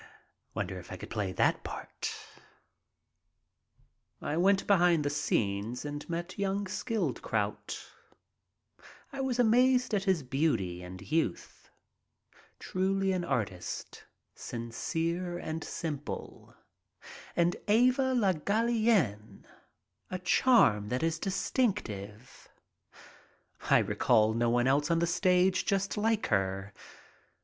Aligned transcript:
Wonder 0.55 0.79
if 0.79 0.91
I 0.91 0.97
could 0.97 1.11
play 1.11 1.31
that 1.31 1.63
part? 1.63 2.11
I 4.19 4.35
went 4.35 4.61
back 4.61 4.65
behind 4.79 5.05
the 5.05 5.11
scenes 5.11 5.85
and 5.85 6.09
met 6.09 6.39
young 6.39 6.65
Skildkraut. 6.65 7.85
I 9.13 9.21
was 9.21 9.37
amazed 9.37 9.93
at 9.93 10.05
his 10.05 10.23
beauty 10.23 10.81
and 10.81 10.99
youth. 11.11 11.69
Truly 12.57 13.11
an 13.11 13.23
artist, 13.23 14.05
sincere 14.33 15.37
and 15.37 15.63
simple. 15.63 16.55
And 17.35 17.55
Eva 17.67 18.15
Le 18.15 18.33
Gallienne, 18.33 19.45
a 20.09 20.17
charm 20.17 20.89
that 20.89 21.03
is 21.03 21.19
distinctive. 21.19 22.49
I 23.69 23.77
recall 23.77 24.33
no 24.33 24.49
one 24.49 24.65
else 24.65 24.89
on 24.89 24.97
the 24.97 25.05
stage 25.05 25.63
just 25.63 25.95
like 25.95 26.25
her. 26.29 26.73